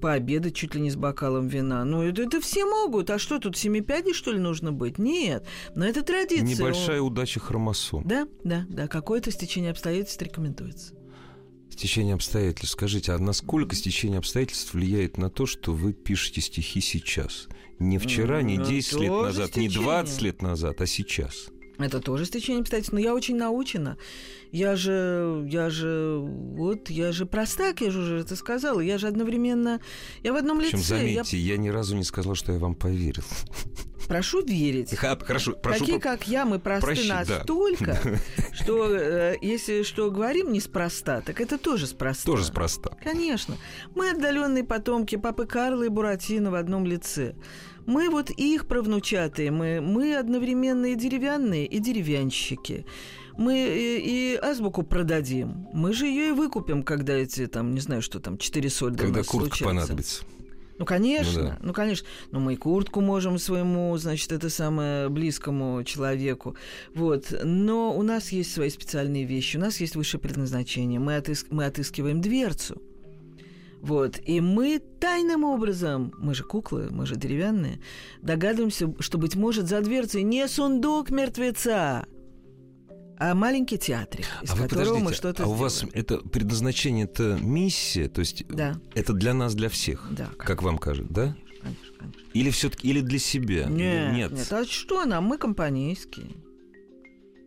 [0.00, 1.84] пообедать чуть ли не с бокалом вина.
[1.84, 3.10] Ну, это, это все могут.
[3.10, 4.98] А что тут, семипядей, что ли, нужно быть?
[4.98, 5.46] Нет.
[5.74, 6.46] Но это традиция.
[6.46, 8.06] Небольшая удача хромосом.
[8.06, 8.88] Да, да, да.
[8.88, 10.94] Какое-то стечение обстоятельств рекомендуется.
[11.70, 12.72] Стечение обстоятельств.
[12.72, 17.48] Скажите, а насколько стечение обстоятельств влияет на то, что вы пишете стихи сейчас?
[17.78, 19.88] Не вчера, не Ну, 10 лет тоже назад, не стечение.
[19.88, 21.48] 20 лет назад, а сейчас.
[21.78, 22.92] Это тоже стечение обстоятельств.
[22.92, 23.96] Но я очень научена.
[24.54, 28.78] Я же, я же, вот, я же простак, я же уже это сказала.
[28.78, 29.80] Я же одновременно,
[30.22, 30.94] я в одном Причем, лице.
[30.94, 31.56] я заметьте, я...
[31.56, 33.24] ни разу не сказал, что я вам поверил.
[34.06, 34.94] прошу верить.
[34.94, 35.80] Ха, Хорошо, прошу.
[35.80, 37.24] Такие, как я, мы просты прощи, да.
[37.24, 37.98] настолько,
[38.52, 42.24] что э, если что говорим неспроста, так это тоже спроста.
[42.24, 42.96] Тоже спроста.
[43.02, 43.56] Конечно.
[43.96, 47.34] Мы отдаленные потомки папы Карла и Буратино в одном лице.
[47.86, 52.86] Мы вот их правнучатые, мы, мы одновременно и деревянные, и деревянщики.
[53.36, 55.66] Мы и, и азбуку продадим.
[55.72, 59.06] Мы же ее и выкупим, когда эти, там, не знаю, что там, четыре сольда у
[59.06, 59.64] Когда нас куртка случатся.
[59.64, 60.24] понадобится.
[60.76, 61.58] Ну, конечно, Ну да.
[61.62, 62.06] ну, конечно.
[62.32, 66.56] Но мы и куртку можем своему, значит, это самое близкому человеку.
[66.94, 67.32] Вот.
[67.44, 70.98] Но у нас есть свои специальные вещи, у нас есть высшее предназначение.
[70.98, 72.82] Мы, отыс- мы отыскиваем дверцу.
[73.82, 74.18] Вот.
[74.24, 77.80] И мы тайным образом, мы же куклы, мы же деревянные,
[78.22, 82.06] догадываемся, что, быть может, за дверцей не сундук мертвеца,
[83.18, 88.08] а маленький театрик, из а которого мы что-то а у вас это предназначение, это миссия,
[88.08, 88.78] то есть Да.
[88.94, 91.36] это для нас, для всех, Да, как вам кажется, да?
[91.62, 92.20] Конечно, конечно.
[92.34, 93.64] Или все-таки, или для себя?
[93.64, 94.32] Нет, Нет.
[94.32, 94.52] нет.
[94.52, 95.24] А что нам?
[95.24, 96.26] Мы компанейские.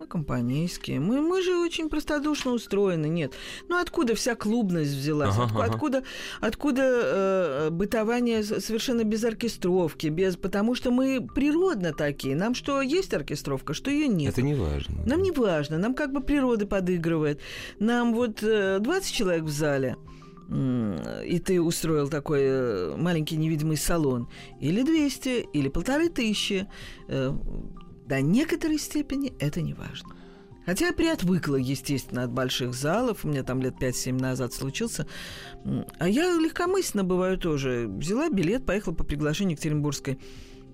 [0.08, 1.00] Мы компанейские.
[1.00, 3.08] Мы, мы же очень простодушно устроены.
[3.08, 3.34] Нет.
[3.68, 5.36] Ну откуда вся клубность взялась?
[5.36, 5.74] Ага, Отку- ага.
[5.74, 6.04] Откуда,
[6.42, 10.08] откуда э, бытование совершенно без оркестровки?
[10.08, 12.36] Без, потому что мы природно такие.
[12.36, 14.34] Нам что есть оркестровка, что ее нет.
[14.34, 15.04] Это не важно.
[15.06, 17.42] Нам не важно, нам как бы природа подыгрывает.
[17.80, 19.98] Нам вот э, 20 человек в зале,
[20.50, 24.30] и ты устроил такой э, маленький невидимый салон,
[24.62, 26.68] или 200, или полторы тысячи,
[27.10, 27.34] э,
[28.08, 30.16] до некоторой степени это не важно.
[30.66, 33.24] Хотя я приотвыкла, естественно, от больших залов.
[33.24, 35.08] У меня там лет 5-7 назад случился.
[35.98, 37.88] А я легкомысленно бываю тоже.
[37.90, 40.20] Взяла билет, поехала по приглашению Екатеринбургской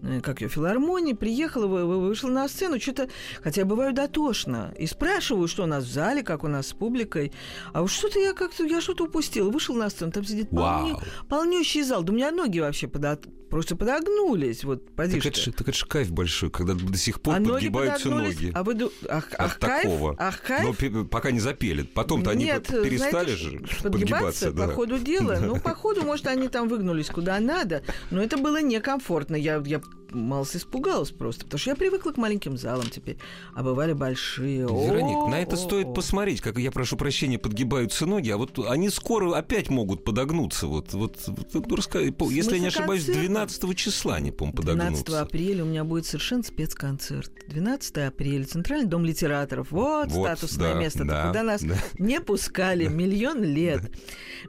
[0.02, 3.08] э, как ее, филармонии, приехала, вы- вы- вышла на сцену, что-то,
[3.44, 7.32] хотя бываю дотошно, и спрашиваю, что у нас в зале, как у нас с публикой,
[7.72, 10.96] а вот что-то я как-то, я что-то упустила, вышел на сцену, там сидит полне-
[11.30, 13.20] полнющий зал, да у меня ноги вообще подо-
[13.54, 17.36] просто подогнулись, вот, поди Так это, так это ж кайф большой, когда до сих пор
[17.36, 18.52] а подгибаются ноги.
[18.52, 19.84] а вы, ду- ах, От ах, кайф?
[19.84, 20.16] такого.
[20.18, 20.82] Ах, кайф?
[20.82, 21.84] Но пока не запели.
[21.84, 23.50] Потом-то они по- перестали знаете, же
[23.84, 24.52] подгибаться подгибаться.
[24.52, 24.68] по да.
[24.74, 25.38] ходу дела.
[25.44, 29.36] Ну, по ходу, может, они там выгнулись куда надо, но это было некомфортно.
[29.36, 29.82] Я, я
[30.14, 33.18] малость испугалась просто, потому что я привыкла к маленьким залам теперь,
[33.54, 34.62] а бывали большие.
[34.62, 39.36] Вероник, на это стоит посмотреть, как я прошу прощения, подгибаются ноги, а вот они скоро
[39.36, 40.68] опять могут подогнуться.
[40.68, 41.18] Вот, вот,
[41.54, 43.28] ну, если я не ошибаюсь, концерта?
[43.28, 45.22] 12 числа они, по-моему, 12 подогнутся.
[45.22, 47.32] апреля у меня будет совершенно спецконцерт.
[47.48, 49.72] 12 апреля, Центральный дом литераторов.
[49.72, 51.76] Вот, Вот, статусное да, место, да, куда нас да.
[52.00, 53.92] не пускали миллион лет.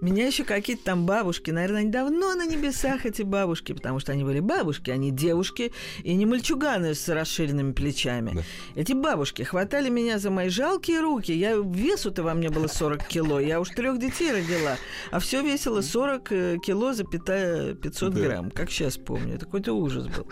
[0.00, 4.24] Меня еще какие-то там бабушки, наверное, они давно на небесах, эти бабушки, потому что они
[4.24, 8.32] были бабушки, они девушки и не мальчуганы с расширенными плечами.
[8.34, 8.42] Да.
[8.80, 11.32] Эти бабушки хватали меня за мои жалкие руки.
[11.32, 13.40] Я весу-то во мне было 40 кило.
[13.40, 14.76] Я уж трех детей родила.
[15.10, 18.20] А все весило 40 э, кило, запятая 500 Да.
[18.20, 18.50] грамм.
[18.50, 19.34] Как сейчас помню.
[19.34, 20.26] Это какой-то ужас был.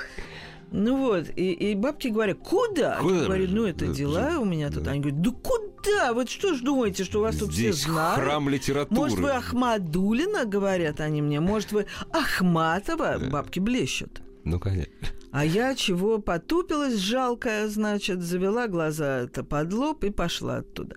[0.75, 2.97] Ну вот, и, и бабки говорят, куда?
[2.97, 3.15] Куда?
[3.19, 4.41] Я говорю, ну это Да, дела да.
[4.41, 4.85] у меня тут.
[4.85, 4.93] Да.
[4.93, 6.13] Они говорят, да куда?
[6.15, 8.23] Вот что ж думаете, что вас тут Здесь все знают?
[8.23, 8.99] храм литературы.
[8.99, 11.41] Может, вы Ахмадулина, говорят они мне.
[11.41, 13.19] Может, вы Ахматова?
[13.31, 14.22] Бабки блещут.
[14.45, 14.93] Ну, конечно.
[15.31, 20.97] А я чего потупилась жалкая, значит, завела глаза-то под лоб и пошла оттуда.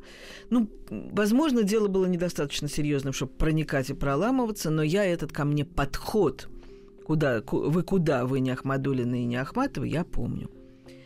[0.50, 5.64] Ну, возможно, дело было недостаточно серьезным, чтобы проникать и проламываться, но я этот ко мне
[5.64, 6.50] подход,
[7.06, 10.50] куда, ку- вы куда, вы не Ахмадулина и не Ахматова, я помню.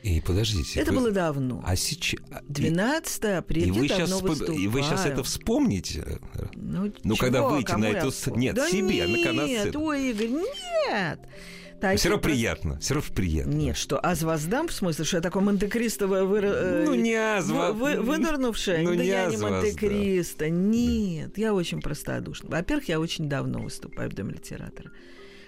[0.01, 0.79] И подождите.
[0.79, 1.61] Это вы- было давно.
[1.67, 2.21] А сейчас...
[2.47, 4.57] 12 апреля, И вы, сейчас, выступаю.
[4.57, 6.19] и вы сейчас это вспомните?
[6.55, 7.49] Ну, Ну, когда чего?
[7.49, 9.83] выйти Кому на эту вспом- нет, да себе, на- на нет, сцену.
[9.83, 11.19] ой, Игорь, нет.
[11.79, 12.79] Такие Все равно приятно.
[12.79, 13.51] Все равно приятно.
[13.51, 17.71] Нет, что, аз воздам, в смысле, что я такое Монте-Кристовое вы, э, Ну, не азва-
[17.71, 18.83] вы, вы- вынырнувшая?
[18.83, 22.49] Ну, да не я не Монте-Кристо, нет, я очень простодушна.
[22.49, 24.91] Во-первых, я очень давно выступаю в Доме литератора.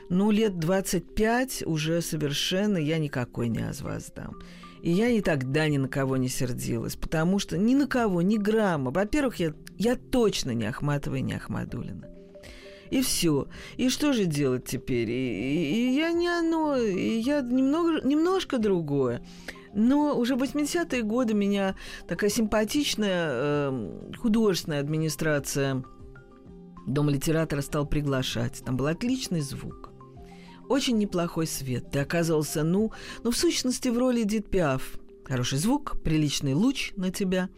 [0.10, 4.40] Ну, лет 25 уже совершенно я никакой не аз воздам.
[4.82, 8.38] И я и тогда ни на кого не сердилась, потому что ни на кого, ни
[8.38, 8.92] грамма.
[8.92, 12.08] Во-первых, я, я точно не Ахматова и не Ахмадулина.
[12.92, 13.48] И все.
[13.78, 15.10] И что же делать теперь?
[15.10, 19.22] И, и- и я не оно, и я немного, немножко другое.
[19.74, 21.76] Но уже в 80-е годы меня
[22.08, 25.84] такая симпатичная э, художественная администрация
[26.88, 28.64] Дома литератора стал приглашать.
[28.66, 29.92] Там был отличный звук.
[30.68, 31.92] Очень неплохой свет.
[31.92, 32.92] Ты оказывался, ну,
[33.24, 34.98] ну в сущности, в роли Эдит Пиаф.
[35.26, 37.50] Хороший звук, приличный луч на тебя.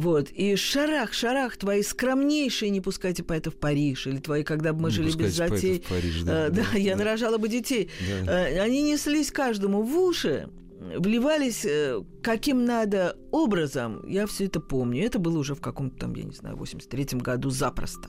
[0.00, 0.30] Вот.
[0.30, 4.88] И шарах, шарах, твои скромнейшие «Не пускайте поэта в Париж» или твои «Когда бы мы
[4.88, 5.84] Не жили без затей».
[5.88, 7.04] Париж, да, Да, да, я да.
[7.04, 7.90] нарожала бы детей.
[8.24, 8.48] Да.
[8.48, 10.48] Э, Они неслись каждому в уши,
[10.96, 14.02] вливались э, каким надо образом.
[14.08, 15.04] Я все это помню.
[15.04, 18.08] Это было уже в каком-то там, я не знаю, 83-м году запросто.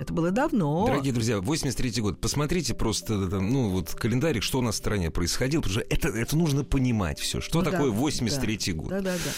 [0.00, 0.86] Это было давно.
[0.86, 2.20] Дорогие друзья, 83 год.
[2.20, 6.36] Посмотрите просто ну, вот календарик, что у нас в стране происходило, потому что это, это
[6.36, 7.40] нужно понимать все.
[7.40, 8.88] Что Ну такое да, 83 да, год?
[8.90, 9.30] Да, да, да.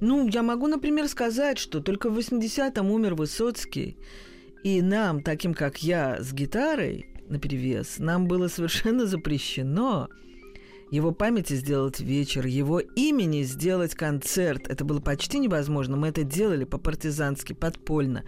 [0.00, 3.96] Ну, я могу, например, сказать, что только в 80-м умер Высоцкий,
[4.62, 10.08] и нам, таким как я, с гитарой наперевес, нам было совершенно запрещено
[10.90, 14.68] его памяти сделать вечер, его имени сделать концерт.
[14.68, 15.96] Это было почти невозможно.
[15.96, 18.24] Мы это делали по-партизански, подпольно.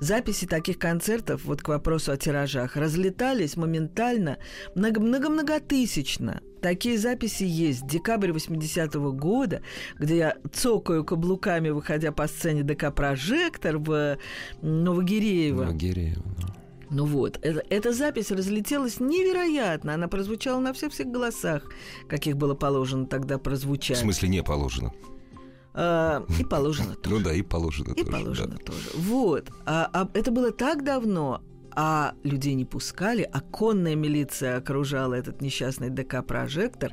[0.00, 4.38] Записи таких концертов, вот к вопросу о тиражах, разлетались моментально,
[4.74, 6.40] много- много-многотысячно.
[6.62, 7.86] Такие записи есть.
[7.86, 9.62] Декабрь 80-го года,
[9.98, 14.18] где я цокаю каблуками, выходя по сцене ДК-прожектор в
[14.62, 15.64] Новогиреево.
[15.64, 16.54] Новогиреево, да.
[16.90, 19.94] Ну вот, это, эта запись разлетелась невероятно.
[19.94, 21.64] Она прозвучала на всех-всех голосах,
[22.08, 23.98] каких было положено тогда В прозвучать.
[23.98, 24.92] смысле, не положено.
[25.74, 27.16] А, и положено тоже.
[27.16, 28.10] Ну да, и положено И тоже.
[28.10, 28.64] положено да.
[28.64, 28.88] тоже.
[28.94, 29.50] Вот.
[29.66, 31.42] А, а это было так давно,
[31.76, 36.92] а людей не пускали, а конная милиция окружала этот несчастный ДК-прожектор.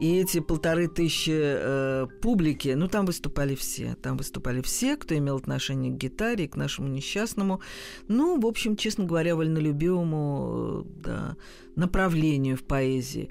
[0.00, 3.96] И эти полторы тысячи э, публики, ну, там выступали все.
[4.02, 7.60] Там выступали все, кто имел отношение к гитаре, к нашему несчастному,
[8.08, 11.36] ну, в общем, честно говоря, вольнолюбивому э, да,
[11.76, 13.30] направлению в поэзии.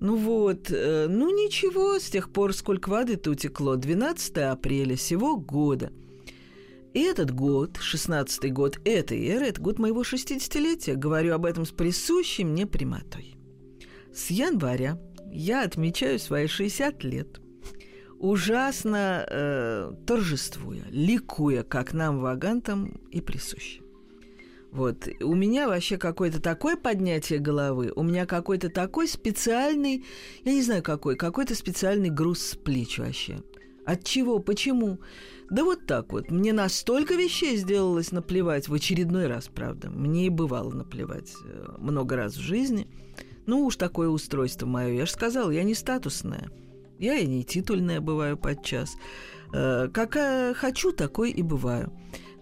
[0.00, 3.76] Ну вот, э, ну ничего, с тех пор сколько воды-то утекло.
[3.76, 5.92] 12 апреля сего года.
[6.94, 10.94] И этот год, 16-й год этой эры, это год моего 60-летия.
[10.94, 13.36] Говорю об этом с присущей мне прямотой.
[14.14, 14.98] С января
[15.36, 17.40] я отмечаю свои 60 лет,
[18.18, 23.82] ужасно э, торжествуя, ликуя, как нам, вагантам, и присуще.
[24.72, 25.08] Вот.
[25.22, 30.04] У меня вообще какое-то такое поднятие головы, у меня какой-то такой специальный,
[30.42, 33.38] я не знаю какой, какой-то специальный груз с плеч вообще.
[33.84, 34.40] От чего?
[34.40, 34.98] Почему?
[35.48, 36.30] Да вот так вот.
[36.30, 39.90] Мне настолько вещей сделалось наплевать в очередной раз, правда.
[39.90, 42.88] Мне и бывало наплевать э, много раз в жизни.
[43.46, 44.92] Ну уж такое устройство мое.
[44.92, 46.50] Я же сказала, я не статусная.
[46.98, 48.96] Я и не титульная бываю подчас.
[49.52, 49.88] Э,
[50.54, 51.92] хочу, такой и бываю.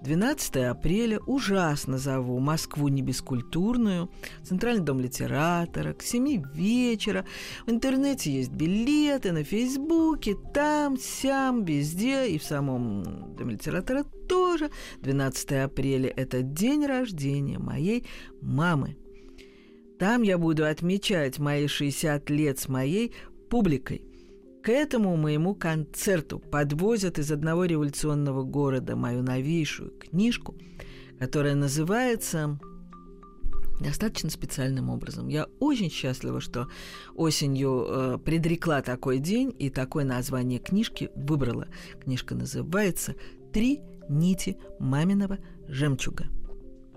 [0.04, 4.10] 12 апреля ужасно зову Москву не бескультурную,
[4.42, 7.24] Центральный дом литератора, к 7 вечера.
[7.66, 14.70] В интернете есть билеты, на Фейсбуке, там, сям, везде, и в самом доме литератора тоже.
[15.00, 18.06] 12 апреля– это день рождения моей
[18.42, 18.98] мамы.
[20.04, 23.14] Там я буду отмечать мои 60 лет с моей
[23.48, 24.04] публикой.
[24.62, 30.56] К этому моему концерту подвозят из одного революционного города мою новейшую книжку,
[31.18, 32.60] которая называется
[33.80, 35.28] достаточно специальным образом.
[35.28, 36.68] Я очень счастлива, что
[37.14, 41.68] осенью э, предрекла такой день и такое название книжки выбрала.
[42.02, 43.14] Книжка называется
[43.54, 46.26] «Три нити маминого жемчуга».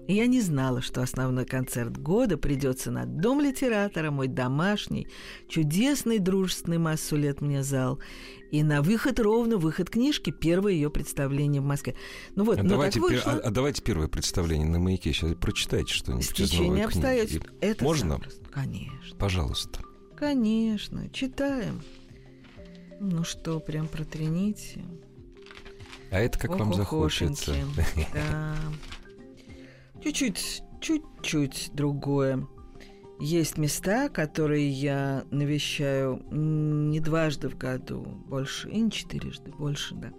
[0.08, 5.08] И я не знала, что основной концерт года придется на Дом литератора, мой домашний,
[5.50, 8.00] чудесный, дружественный массу лет мне зал.
[8.50, 11.96] И на выход ровно, выход книжки, первое ее представление в Москве.
[12.36, 13.32] Ну вот, А ну давайте, так пер- вышло.
[13.34, 15.12] а, а давайте первое представление на маяке.
[15.12, 17.46] Сейчас прочитайте что-нибудь Стечение обстоятельств.
[17.60, 18.12] Это Можно?
[18.16, 18.46] запросто.
[18.50, 19.18] Конечно.
[19.18, 19.82] Пожалуйста.
[20.16, 21.10] Конечно.
[21.10, 21.82] Читаем.
[23.02, 24.86] Ну что, прям протяните.
[26.10, 27.54] А это как вам захочется.
[28.14, 28.56] Да.
[30.04, 32.48] Чуть-чуть, чуть-чуть другое.
[33.20, 40.14] Есть места, которые я навещаю не дважды в году, больше, и не четырежды, больше, да.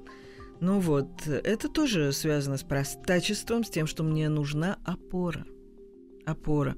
[0.61, 5.47] Ну вот, это тоже связано с простачеством, с тем, что мне нужна опора.
[6.27, 6.77] Опора.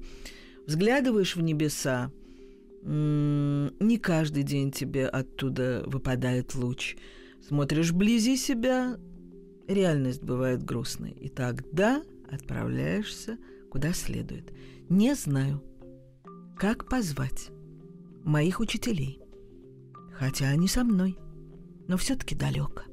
[0.67, 2.11] Взглядываешь в небеса,
[2.83, 6.95] не каждый день тебе оттуда выпадает луч.
[7.41, 8.97] Смотришь вблизи себя,
[9.67, 11.11] реальность бывает грустной.
[11.11, 13.37] И тогда отправляешься
[13.71, 14.53] куда следует.
[14.89, 15.63] Не знаю,
[16.57, 17.49] как позвать
[18.23, 19.19] моих учителей.
[20.13, 21.17] Хотя они со мной,
[21.87, 22.83] но все-таки далеко.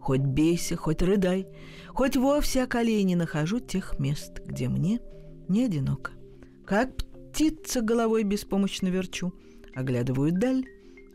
[0.00, 1.48] Хоть бейся, хоть рыдай,
[1.88, 5.00] хоть вовсе о колени нахожу тех мест, где мне
[5.48, 6.12] не одиноко.
[6.64, 9.32] Как птица головой беспомощно верчу,
[9.74, 10.64] оглядываю даль,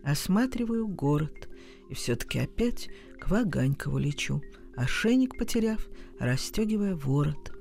[0.04, 1.50] осматриваю город,
[1.90, 4.42] и все-таки опять к Ваганькову лечу,
[4.76, 5.88] ошейник потеряв,
[6.20, 7.52] расстегивая ворот.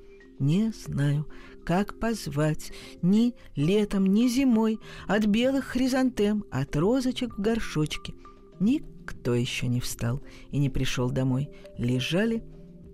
[0.41, 1.27] Не знаю,
[1.63, 2.73] как позвать
[3.03, 8.15] ни летом, ни зимой от белых хризантем, от розочек в горшочке.
[8.59, 11.51] Никто еще не встал и не пришел домой.
[11.77, 12.43] Лежали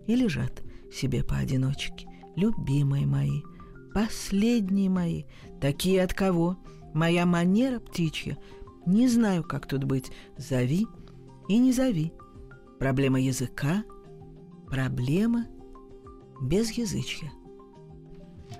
[0.07, 2.09] и лежат себе поодиночке.
[2.35, 3.43] Любимые мои,
[3.93, 5.23] последние мои,
[5.61, 6.57] такие от кого?
[6.93, 8.37] Моя манера птичья.
[8.85, 10.11] Не знаю, как тут быть.
[10.37, 10.85] Зови
[11.47, 12.11] и не зови.
[12.77, 13.85] Проблема языка,
[14.69, 15.47] проблема
[16.41, 17.31] без язычья.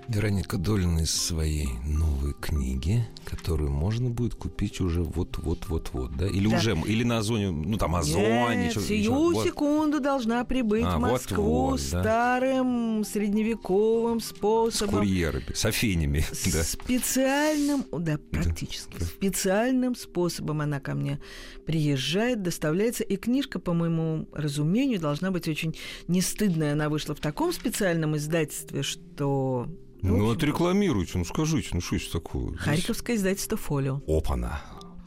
[0.08, 6.26] Вероника Долина из своей новой книги, которую можно будет купить уже вот-вот-вот-вот, да?
[6.26, 6.56] Или Да.
[6.56, 8.56] уже, или на Озоне, ну там Озоне.
[8.64, 9.44] Нет, чё- сию вот.
[9.46, 12.00] секунду должна прибыть А, в Москву вот-вот, да.
[12.00, 14.94] старым средневековым С способом.
[15.00, 16.62] курьерами, с афинями, да.
[16.64, 21.20] Специальным, да, практически, специальным способом она ко мне
[21.66, 26.72] приезжает, доставляется, и книжка, по моему разумению, должна быть очень не стыдная.
[26.72, 29.68] Она вышла в таком специальном издательстве, что...
[30.02, 32.50] Ну, отрекламируйте, ну скажите, ну что это такое?
[32.50, 34.00] Здесь- Харьковское издательство «Фолио».
[34.06, 34.60] Опана.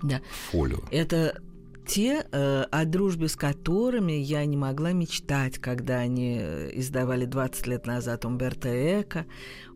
[0.03, 0.21] Да.
[0.51, 0.79] Фолио.
[0.91, 1.41] Это
[1.85, 7.67] те, э, о дружбе с которыми я не могла мечтать, когда они э, издавали 20
[7.67, 8.69] лет назад Умберто
[9.01, 9.25] Эко.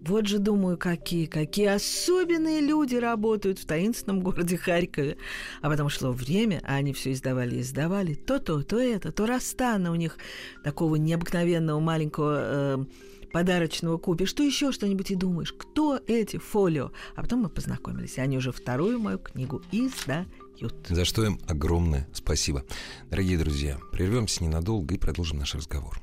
[0.01, 5.17] Вот же, думаю, какие, какие особенные люди работают в таинственном городе Харькове.
[5.61, 8.13] А потом шло время, а они все издавали и издавали.
[8.13, 10.17] То то, то это, то Растана у них
[10.63, 12.85] такого необыкновенного маленького э,
[13.31, 16.91] подарочного купишь, что еще что-нибудь и думаешь, кто эти фолио.
[17.15, 20.73] А потом мы познакомились, и они уже вторую мою книгу издают.
[20.87, 22.63] За что им огромное спасибо.
[23.09, 25.99] Дорогие друзья, прервемся ненадолго и продолжим наш разговор.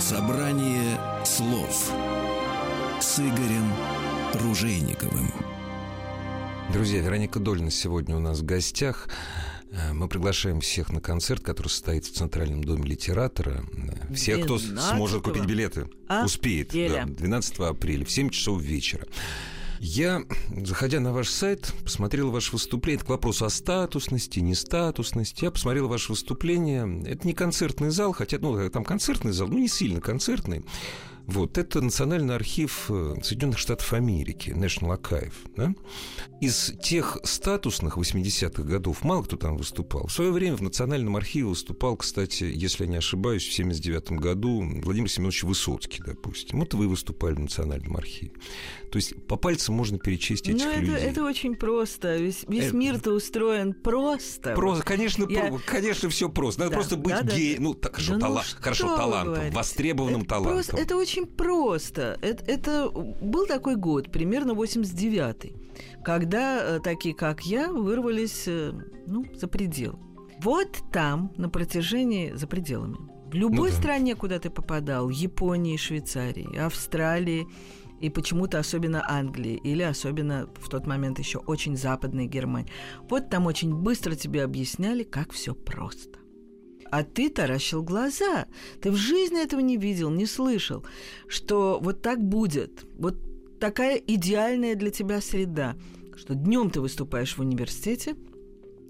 [0.00, 1.90] Собрание слов
[3.00, 3.72] с Игорем
[4.34, 5.53] Ружейниковым.
[6.72, 9.08] Друзья, Вероника Дольна сегодня у нас в гостях.
[9.70, 13.64] Э, Мы приглашаем всех на концерт, который состоится в Центральном доме литератора.
[14.14, 15.88] Всех, кто с- 12 сможет купить билеты,
[16.24, 16.68] успеет.
[16.70, 17.04] апреля.
[17.06, 19.06] да, 12 апреля в 7 часов вечера.
[19.80, 20.22] Я,
[20.64, 22.96] заходя на ваш сайт, посмотрел ваше выступление.
[22.96, 25.44] Это к вопросу о статусности, нестатусности.
[25.44, 27.02] Я посмотрел ваше выступление.
[27.06, 30.64] Это не концертный зал, хотя, ну, там концертный зал, ну, не сильно концертный.
[31.26, 35.32] Вот, это Национальный архив э, Соединенных Штатов Америки, National Archive.
[35.56, 35.74] Да?
[36.40, 40.06] Из тех статусных 80-х годов мало кто там выступал.
[40.06, 44.62] В свое время в Национальном архиве выступал, кстати, если я не ошибаюсь, в 79 году
[44.82, 46.60] Владимир Семенович Высоцкий, допустим.
[46.60, 48.32] Вот вы выступали в Национальном архиве.
[48.92, 50.96] То есть по пальцам можно перечесть этих Ну, это, людей.
[50.96, 52.16] это очень просто.
[52.16, 54.54] Весь, весь Это- мир-то устроен просто.
[54.54, 56.60] Просто, конечно, Я- про- конечно, все просто.
[56.60, 57.62] Надо Да, просто быть да, гей, да.
[57.62, 59.56] ну, так, хорошо, Да ну тала- что хорошо, талантом, говорите?
[59.56, 60.52] востребованным это талантом.
[60.54, 62.18] Просто, это очень просто.
[62.22, 65.54] Это, это был такой год, примерно 89-й,
[66.04, 68.72] когда э, такие, как я, вырвались э,
[69.06, 69.98] ну, за предел.
[70.40, 72.96] Вот там, на протяжении, за пределами,
[73.30, 73.80] в любой Ну да.
[73.80, 77.46] стране, куда ты попадал, Японии, Швейцарии, Австралии,
[78.00, 82.70] и почему-то особенно Англии, или особенно в тот момент еще очень западной Германии.
[83.08, 86.18] Вот там очень быстро тебе объясняли, как все просто.
[86.94, 88.46] А ты таращил глаза.
[88.80, 90.86] Ты в жизни этого не видел, не слышал,
[91.26, 92.86] что вот так будет.
[92.96, 93.16] Вот
[93.58, 95.74] такая идеальная для тебя среда,
[96.16, 98.14] что днем ты выступаешь в университете,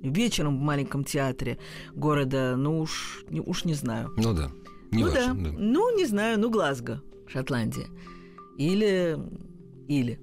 [0.02, 1.58] вечером в маленьком театре
[1.94, 4.50] города, ну уж, уж не знаю, Ну да,
[4.90, 5.50] не ну важно, да.
[5.50, 5.56] да.
[5.58, 7.86] Ну, не знаю, ну, Глазго, Шотландия.
[8.58, 9.18] Или...
[9.88, 10.20] Или.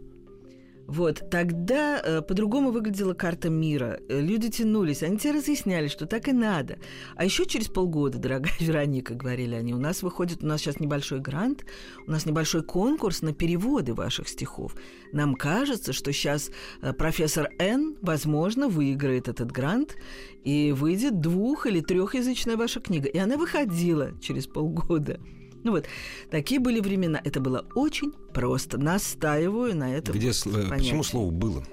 [0.92, 4.02] Вот, тогда э, по-другому выглядела карта мира.
[4.10, 6.80] Э, Люди тянулись, они тебе разъясняли, что так и надо.
[7.16, 11.22] А еще через полгода, дорогая Вероника, говорили они, у нас выходит, у нас сейчас небольшой
[11.22, 11.64] грант,
[12.08, 14.76] у нас небольшой конкурс на переводы ваших стихов.
[15.14, 19.96] Нам кажется, что сейчас э, профессор Н, возможно, выиграет этот грант,
[20.44, 23.08] и выйдет двух- или трехязычная ваша книга.
[23.08, 25.22] И она выходила через полгода.
[25.64, 25.86] Ну вот,
[26.30, 27.22] такие были времена.
[27.24, 28.78] Это было очень просто.
[28.78, 30.16] Настаиваю на этом.
[30.16, 31.64] Где, сл- э, почему слово «было»?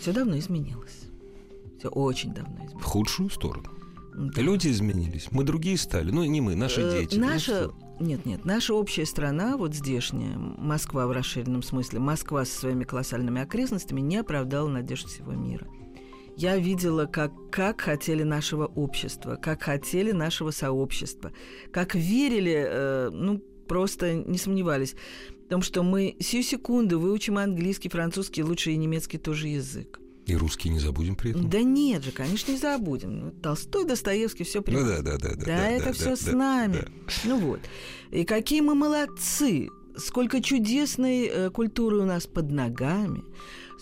[0.00, 1.08] Все давно изменилось.
[1.78, 2.84] Все очень давно В изменилось.
[2.84, 3.68] худшую сторону.
[4.14, 4.40] Да.
[4.42, 6.10] Люди изменились, мы другие стали.
[6.10, 7.16] Ну, не мы, наши Э, дети.
[7.16, 7.70] Наша,
[8.00, 13.40] нет, нет, наша общая страна, вот здешняя, Москва в расширенном смысле, Москва со своими колоссальными
[13.40, 15.68] окрестностями не оправдала надежд всего мира.
[16.38, 21.32] Я видела, как, как хотели нашего общества, как хотели нашего сообщества,
[21.72, 24.94] как верили, э, ну, просто не сомневались
[25.46, 29.98] в том, что мы сию секунду выучим английский, французский, лучше и немецкий тоже язык.
[30.26, 31.50] И русские не забудем при этом.
[31.50, 33.32] Да нет же, конечно, не забудем.
[33.42, 35.44] Толстой, Достоевский, все Ну да, да, да, да.
[35.44, 36.84] да, это все с нами.
[37.24, 37.60] Ну вот.
[38.12, 39.70] И какие мы молодцы.
[39.98, 43.24] Сколько чудесной э, культуры у нас под ногами.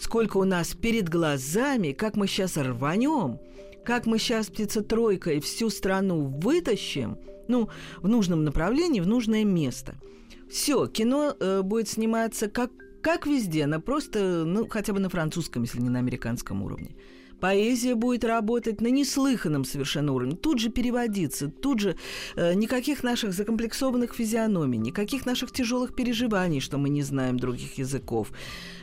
[0.01, 1.93] Сколько у нас перед глазами.
[1.93, 3.39] Как мы сейчас рванем.
[3.85, 7.19] Как мы сейчас птицетройкой всю страну вытащим.
[7.49, 9.95] Ну, в нужном направлении, в нужное место.
[10.51, 12.71] Все, кино э, будет сниматься как,
[13.03, 16.97] как везде, на просто, ну, хотя бы на французском, если не на американском уровне.
[17.41, 20.37] Поэзия будет работать на неслыханном совершенно уровне.
[20.37, 21.97] Тут же переводиться, тут же
[22.37, 28.33] э, никаких наших закомплексованных физиономий, никаких наших тяжелых переживаний, что мы не знаем других языков,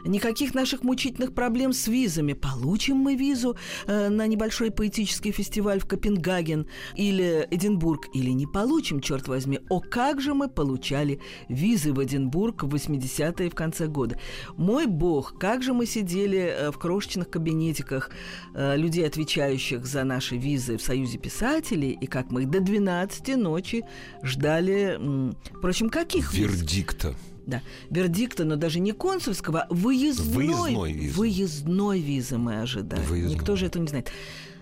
[0.06, 2.34] никаких наших мучительных проблем с визами.
[2.34, 9.00] Получим мы визу э, на небольшой поэтический фестиваль в Копенгаген или Эдинбург, или не получим,
[9.00, 9.60] черт возьми.
[9.70, 14.20] О, как же мы получали визы в Эдинбург в 80-е в конце года.
[14.58, 18.12] Мой бог, как же мы сидели э, в крошечных кабинетиках
[18.54, 23.36] э, людей, отвечающих за наши визы в Союзе писателей, и как мы их до 12
[23.36, 23.84] ночи
[24.22, 26.50] ждали, м, впрочем, каких виз?
[26.52, 27.16] Вердикта.
[27.46, 31.18] Да, вердикта, но даже не консульского, а выездной, Выездной визы.
[31.18, 33.04] выездной визы мы ожидаем.
[33.04, 33.36] Выездной.
[33.36, 34.12] Никто же этого не знает.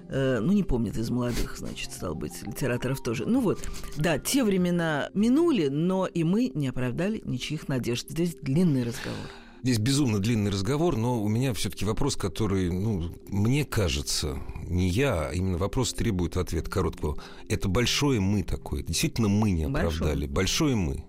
[0.10, 3.26] Э, Ну, не помнит из молодых, значит, стал быть, литераторов тоже.
[3.26, 3.60] Ну вот,
[3.98, 8.10] да, те времена минули, но и мы не оправдали ничьих надежд.
[8.10, 9.28] Здесь длинный разговор.
[9.64, 15.28] Здесь безумно длинный разговор, но у меня все-таки вопрос, который, ну, мне кажется, не я,
[15.28, 17.22] а именно вопрос требует ответа короткого.
[17.47, 18.82] Это большое мы такое.
[18.82, 19.95] Действительно, мы не Большое.
[19.97, 20.26] оправдали.
[20.26, 21.03] Большое мы.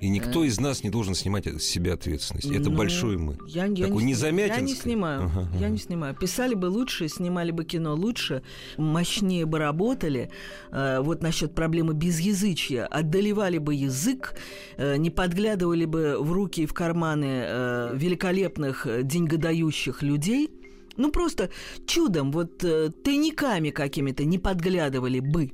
[0.00, 2.50] И никто из нас не должен снимать с себя ответственность.
[2.50, 3.36] Это Ну, большое мы.
[3.48, 4.60] Я, я Такой не, незаметинское.
[4.60, 5.22] Я не снимаю.
[5.24, 5.68] Ага, Я ага.
[5.70, 6.14] не снимаю.
[6.14, 8.42] Писали бы лучше, снимали бы кино лучше,
[8.76, 10.30] мощнее бы работали.
[10.70, 12.86] Э, вот насчет проблемы безязычья.
[12.86, 14.34] Одолевали бы язык,
[14.76, 20.50] э, не подглядывали бы в руки и в карманы э, великолепных деньгодающих людей.
[20.96, 21.50] Ну, просто
[21.86, 25.52] чудом, вот тайниками какими-то не подглядывали бы.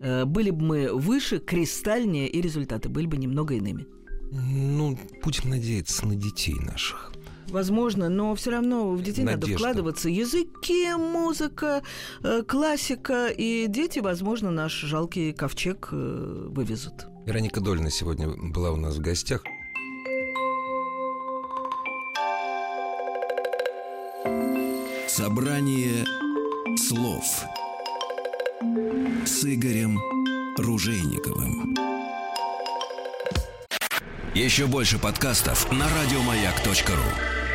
[0.00, 3.86] Э, были бы мы выше, кристальнее, и результаты были бы немного иными.
[4.30, 7.12] Ну, будем надеяться на детей наших.
[7.48, 9.58] Возможно, но все равно в детей надо Надежда.
[9.58, 10.08] вкладываться.
[10.08, 11.82] Языки, музыка,
[12.22, 13.28] э, классика.
[13.28, 17.06] И дети, возможно, наш жалкий ковчег э, вывезут.
[17.24, 19.44] Вероника Дольна сегодня была у нас в гостях.
[25.08, 26.04] Собрание
[26.76, 27.44] слов
[29.24, 29.98] с Игорем
[30.58, 31.74] Ружейниковым.
[34.34, 37.45] Еще больше подкастов на радиомаяк.ру.